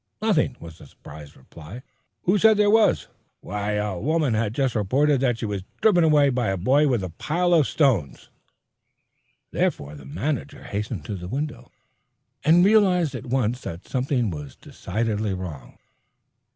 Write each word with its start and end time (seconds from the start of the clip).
"Nothing," 0.19 0.55
was 0.59 0.79
the 0.79 0.87
surprised 0.87 1.37
reply. 1.37 1.83
"Who 2.23 2.39
said 2.39 2.57
there 2.57 2.71
was?" 2.71 3.07
"Why, 3.41 3.73
a 3.73 3.99
woman 3.99 4.33
has 4.33 4.51
just 4.51 4.73
reported 4.73 5.21
that 5.21 5.37
she 5.37 5.45
was 5.45 5.61
driven 5.79 6.03
away 6.03 6.31
by 6.31 6.47
a 6.47 6.57
boy 6.57 6.87
with 6.87 7.03
a 7.03 7.11
pile 7.11 7.53
of 7.53 7.67
stones." 7.67 8.31
The 9.51 10.03
manager 10.09 10.63
hastened 10.63 11.05
to 11.05 11.13
the 11.15 11.27
window, 11.27 11.71
and 12.43 12.65
realized 12.65 13.13
at 13.13 13.27
once 13.27 13.61
that 13.61 13.87
something 13.87 14.31
was 14.31 14.55
decidedly 14.55 15.35
wrong. 15.35 15.77